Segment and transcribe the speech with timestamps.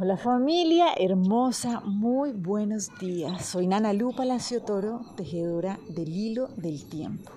[0.00, 3.44] Hola familia hermosa, muy buenos días.
[3.44, 7.32] Soy Nana Lu Palacio Toro, tejedora del hilo del tiempo.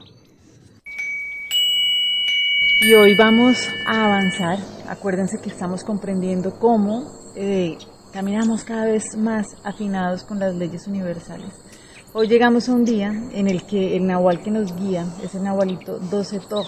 [2.81, 4.59] Y hoy vamos a avanzar.
[4.87, 7.79] Acuérdense que estamos comprendiendo cómo eh,
[8.13, 11.59] caminamos cada vez más afinados con las leyes universales.
[12.13, 15.41] Hoy llegamos a un día en el que el nahual que nos guía es el
[15.41, 16.61] nahualito 12 To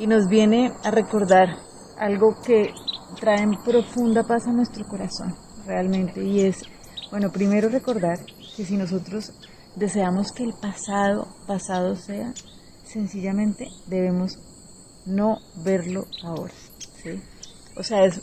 [0.00, 1.58] y nos viene a recordar
[1.96, 2.74] algo que
[3.18, 5.34] trae profunda paz a nuestro corazón,
[5.66, 6.62] realmente, y es,
[7.10, 8.18] bueno, primero recordar
[8.56, 9.32] que si nosotros
[9.76, 12.32] deseamos que el pasado, pasado sea,
[12.84, 14.38] sencillamente debemos
[15.06, 16.52] no verlo ahora,
[17.02, 17.20] ¿sí?
[17.76, 18.20] O sea, es,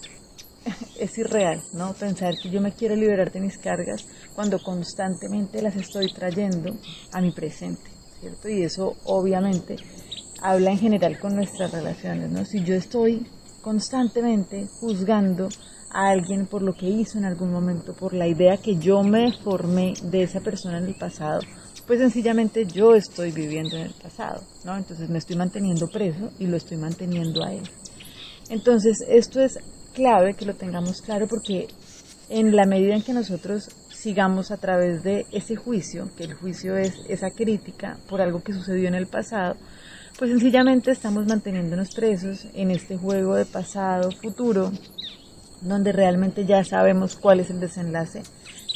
[0.99, 1.93] es irreal, ¿no?
[1.93, 6.75] Pensar que yo me quiero liberar de mis cargas cuando constantemente las estoy trayendo
[7.11, 8.49] a mi presente, ¿cierto?
[8.49, 9.75] Y eso obviamente
[10.41, 12.45] habla en general con nuestras relaciones, ¿no?
[12.45, 13.27] Si yo estoy
[13.61, 15.49] constantemente juzgando
[15.91, 19.31] a alguien por lo que hizo en algún momento, por la idea que yo me
[19.31, 21.41] formé de esa persona en el pasado,
[21.87, 24.77] pues sencillamente yo estoy viviendo en el pasado, ¿no?
[24.77, 27.63] Entonces me estoy manteniendo preso y lo estoy manteniendo a él.
[28.49, 29.57] Entonces esto es
[29.93, 31.67] clave que lo tengamos claro porque
[32.29, 36.77] en la medida en que nosotros sigamos a través de ese juicio, que el juicio
[36.77, 39.55] es esa crítica por algo que sucedió en el pasado,
[40.19, 44.69] pues sencillamente estamos manteniéndonos presos en este juego de pasado, futuro,
[45.61, 48.23] donde realmente ya sabemos cuál es el desenlace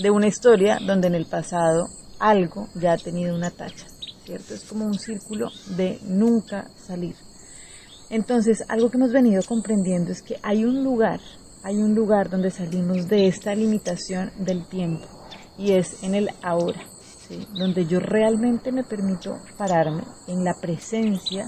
[0.01, 3.85] de una historia donde en el pasado algo ya ha tenido una tacha,
[4.23, 4.53] ¿cierto?
[4.53, 7.15] Es como un círculo de nunca salir.
[8.09, 11.19] Entonces, algo que hemos venido comprendiendo es que hay un lugar,
[11.63, 15.05] hay un lugar donde salimos de esta limitación del tiempo
[15.57, 16.93] y es en el ahora
[17.53, 21.45] donde yo realmente me permito pararme en la presencia,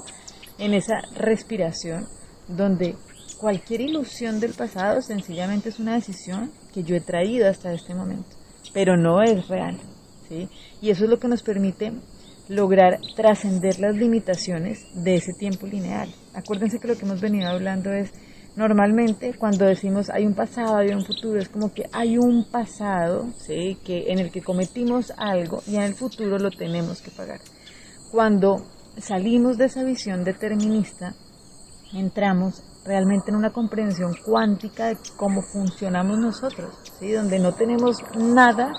[0.57, 2.05] en esa respiración,
[2.47, 2.95] donde
[3.37, 8.29] cualquier ilusión del pasado sencillamente es una decisión que yo he traído hasta este momento,
[8.73, 9.79] pero no es real.
[10.29, 10.47] ¿sí?
[10.81, 11.91] Y eso es lo que nos permite
[12.47, 16.13] lograr trascender las limitaciones de ese tiempo lineal.
[16.33, 18.11] Acuérdense que lo que hemos venido hablando es
[18.55, 23.25] Normalmente cuando decimos hay un pasado, hay un futuro, es como que hay un pasado
[23.37, 23.77] ¿sí?
[23.83, 27.41] que, en el que cometimos algo y en el futuro lo tenemos que pagar.
[28.11, 28.65] Cuando
[28.97, 31.13] salimos de esa visión determinista,
[31.93, 37.11] entramos realmente en una comprensión cuántica de cómo funcionamos nosotros, ¿sí?
[37.11, 38.71] donde no tenemos nada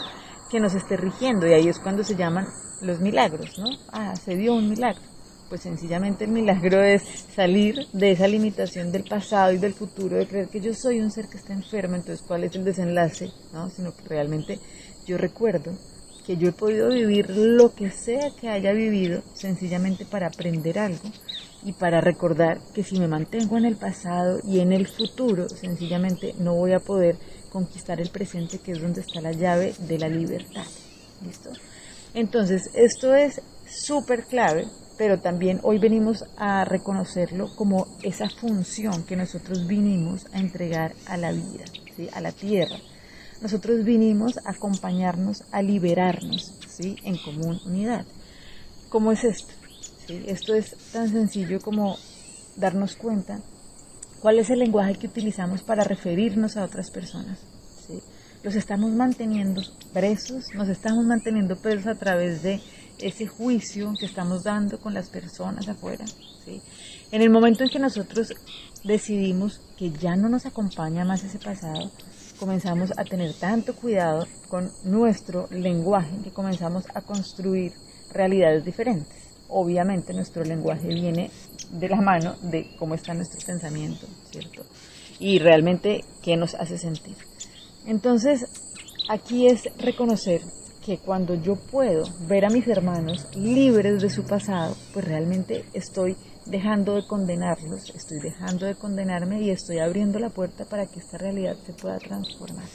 [0.49, 2.47] que nos esté rigiendo y ahí es cuando se llaman
[2.81, 3.67] los milagros, ¿no?
[3.93, 5.16] Ah, se dio un milagro
[5.49, 7.03] pues sencillamente el milagro es
[7.34, 11.11] salir de esa limitación del pasado y del futuro, de creer que yo soy un
[11.11, 13.71] ser que está enfermo, entonces cuál es el desenlace, ¿no?
[13.71, 14.59] sino que realmente
[15.07, 15.73] yo recuerdo
[16.27, 21.09] que yo he podido vivir lo que sea que haya vivido, sencillamente para aprender algo
[21.63, 26.34] y para recordar que si me mantengo en el pasado y en el futuro, sencillamente
[26.41, 27.17] no voy a poder
[27.51, 30.67] conquistar el presente, que es donde está la llave de la libertad.
[31.25, 31.51] ¿Listo?
[32.13, 39.17] Entonces, esto es súper clave pero también hoy venimos a reconocerlo como esa función que
[39.17, 41.65] nosotros vinimos a entregar a la vida,
[41.97, 42.09] ¿sí?
[42.12, 42.77] a la tierra.
[43.43, 46.97] Nosotros vinimos a acompañarnos, a liberarnos ¿sí?
[47.05, 48.07] en común unidad.
[48.89, 49.53] ¿Cómo es esto?
[50.07, 50.25] ¿Sí?
[50.27, 51.99] Esto es tan sencillo como
[52.57, 53.41] darnos cuenta
[54.21, 57.39] cuál es el lenguaje que utilizamos para referirnos a otras personas.
[57.87, 58.01] ¿sí?
[58.43, 59.61] Los estamos manteniendo
[59.93, 62.61] presos, nos estamos manteniendo presos a través de
[62.99, 66.05] ese juicio que estamos dando con las personas afuera.
[67.11, 68.33] En el momento en que nosotros
[68.84, 71.91] decidimos que ya no nos acompaña más ese pasado,
[72.39, 77.73] comenzamos a tener tanto cuidado con nuestro lenguaje que comenzamos a construir
[78.12, 79.28] realidades diferentes.
[79.49, 81.31] Obviamente nuestro lenguaje viene
[81.71, 84.63] de la mano de cómo está nuestro pensamiento, ¿cierto?
[85.19, 87.17] Y realmente qué nos hace sentir.
[87.87, 88.47] Entonces,
[89.09, 90.43] aquí es reconocer
[90.87, 96.17] que cuando yo puedo ver a mis hermanos libres de su pasado, pues realmente estoy
[96.47, 101.19] dejando de condenarlos, estoy dejando de condenarme y estoy abriendo la puerta para que esta
[101.19, 102.67] realidad se pueda transformar.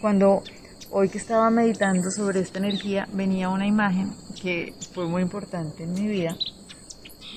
[0.00, 0.44] Cuando
[0.92, 5.94] hoy que estaba meditando sobre esta energía, venía una imagen que fue muy importante en
[5.94, 6.36] mi vida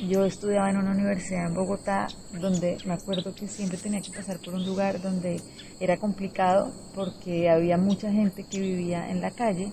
[0.05, 2.07] yo estudiaba en una universidad en Bogotá
[2.39, 5.41] donde me acuerdo que siempre tenía que pasar por un lugar donde
[5.79, 9.71] era complicado porque había mucha gente que vivía en la calle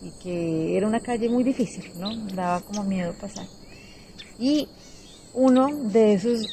[0.00, 2.14] y que era una calle muy difícil, ¿no?
[2.34, 3.46] Daba como miedo pasar.
[4.38, 4.68] Y
[5.32, 6.46] uno de esos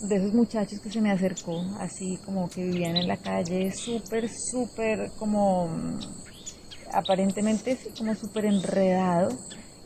[0.00, 4.28] de esos muchachos que se me acercó, así como que vivían en la calle, súper,
[4.28, 5.70] súper como
[6.92, 9.30] aparentemente como súper enredado,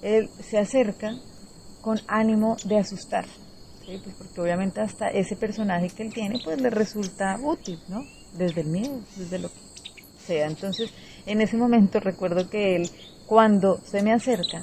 [0.03, 1.15] él se acerca
[1.81, 3.27] con ánimo de asustar,
[3.85, 8.05] pues porque obviamente hasta ese personaje que él tiene pues le resulta útil, ¿no?
[8.33, 9.55] desde el miedo, desde lo que
[10.25, 10.47] sea.
[10.47, 10.93] Entonces,
[11.27, 12.91] en ese momento recuerdo que él,
[13.27, 14.63] cuando se me acerca,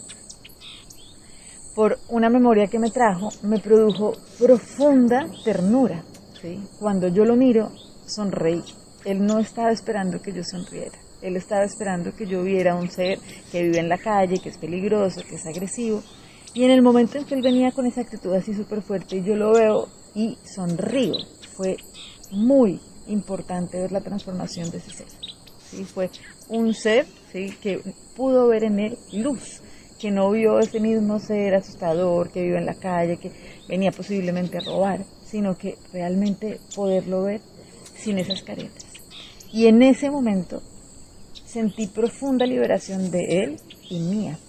[1.76, 6.04] por una memoria que me trajo, me produjo profunda ternura.
[6.42, 6.60] ¿sí?
[6.80, 7.72] Cuando yo lo miro,
[8.06, 8.64] sonreí.
[9.06, 10.98] Él no estaba esperando que yo sonriera.
[11.22, 13.20] Él estaba esperando que yo viera un ser
[13.52, 16.02] que vive en la calle, que es peligroso, que es agresivo.
[16.58, 19.36] Y en el momento en que él venía con esa actitud así súper fuerte, yo
[19.36, 21.14] lo veo y sonrío.
[21.56, 21.78] Fue
[22.32, 25.06] muy importante ver la transformación de ese ser.
[25.86, 26.10] Fue
[26.50, 27.06] un ser
[27.62, 27.80] que
[28.16, 29.62] pudo ver en él luz,
[30.00, 33.32] que no vio ese mismo ser asustador que vive en la calle, que
[33.70, 37.42] venía posiblemente a robar, sino que realmente poderlo ver
[37.96, 38.84] sin esas caretas.
[39.54, 40.64] Y en ese momento
[41.46, 43.62] sentí profunda liberación de él
[43.92, 44.40] y mía.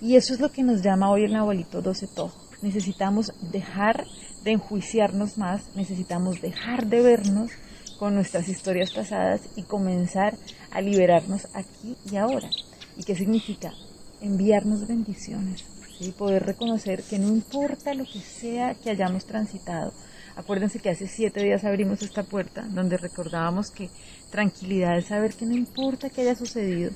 [0.00, 2.38] Y eso es lo que nos llama hoy el Nahualito 12 Tojo.
[2.62, 4.06] Necesitamos dejar
[4.44, 7.50] de enjuiciarnos más, necesitamos dejar de vernos
[7.98, 10.36] con nuestras historias pasadas y comenzar
[10.70, 12.48] a liberarnos aquí y ahora.
[12.96, 13.72] ¿Y qué significa?
[14.20, 15.64] Enviarnos bendiciones
[15.98, 19.92] y poder reconocer que no importa lo que sea que hayamos transitado.
[20.36, 23.90] Acuérdense que hace siete días abrimos esta puerta donde recordábamos que
[24.30, 26.92] tranquilidad es saber que no importa qué haya sucedido,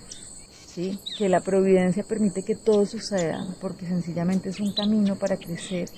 [0.75, 0.99] ¿sí?
[1.19, 5.89] que la providencia permite que todo suceda, porque sencillamente es un camino para crecer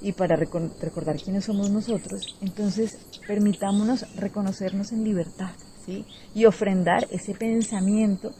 [0.00, 5.50] y para recordar quiénes somos nosotros, entonces permitámonos reconocernos en libertad
[5.84, 6.04] ¿sí?
[6.34, 8.32] y ofrendar ese pensamiento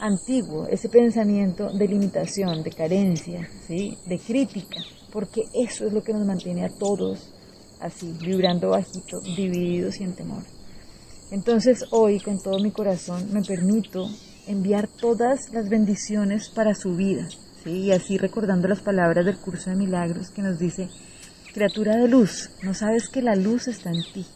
[0.00, 3.96] antiguo, ese pensamiento de limitación, de carencia, ¿sí?
[4.06, 4.80] de crítica,
[5.12, 7.34] porque eso es lo que nos mantiene a todos
[7.80, 10.42] así, vibrando bajito, divididos y en temor.
[11.30, 14.08] Entonces hoy con todo mi corazón me permito
[14.48, 17.28] enviar todas las bendiciones para su vida,
[17.64, 20.88] y así recordando las palabras del curso de milagros que nos dice,
[21.52, 24.26] criatura de luz, no sabes que la luz está en ti,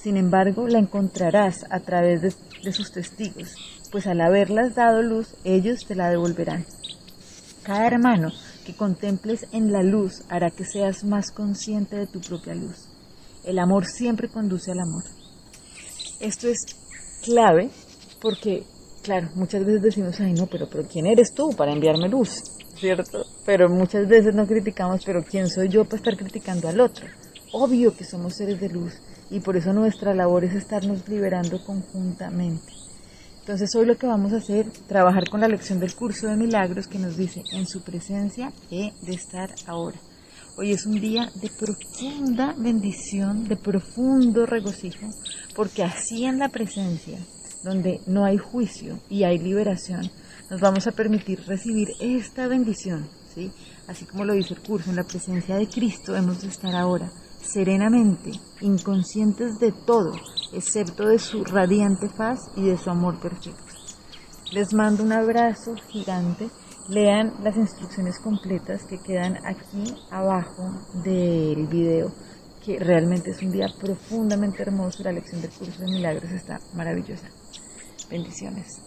[0.00, 2.32] sin embargo la encontrarás a través de,
[2.62, 3.54] de sus testigos,
[3.90, 6.64] pues al haberlas dado luz, ellos te la devolverán.
[7.64, 8.30] Cada hermano
[8.64, 12.88] que contemples en la luz hará que seas más consciente de tu propia luz.
[13.44, 15.04] El amor siempre conduce al amor.
[16.20, 16.58] Esto es
[17.22, 17.70] clave
[18.20, 18.64] porque,
[19.08, 22.42] claro, muchas veces decimos, ay no, pero, pero ¿quién eres tú para enviarme luz?
[22.78, 23.24] ¿cierto?
[23.46, 27.06] Pero muchas veces no criticamos, pero ¿quién soy yo para estar criticando al otro?
[27.52, 28.92] Obvio que somos seres de luz
[29.30, 32.72] y por eso nuestra labor es estarnos liberando conjuntamente.
[33.40, 36.86] Entonces hoy lo que vamos a hacer, trabajar con la lección del curso de milagros
[36.86, 39.98] que nos dice, en su presencia he de estar ahora.
[40.58, 45.06] Hoy es un día de profunda bendición, de profundo regocijo,
[45.54, 47.18] porque así en la presencia,
[47.62, 50.10] donde no hay juicio y hay liberación,
[50.50, 53.50] nos vamos a permitir recibir esta bendición, ¿sí?
[53.86, 57.10] Así como lo dice el curso, en la presencia de Cristo hemos de estar ahora
[57.40, 60.12] serenamente, inconscientes de todo,
[60.52, 63.68] excepto de su radiante faz y de su amor perfecto.
[64.52, 66.48] Les mando un abrazo gigante.
[66.88, 70.72] Lean las instrucciones completas que quedan aquí abajo
[71.04, 72.10] del video,
[72.64, 75.02] que realmente es un día profundamente hermoso.
[75.02, 77.28] La lección del curso de milagros está maravillosa.
[78.08, 78.80] Bendiciones.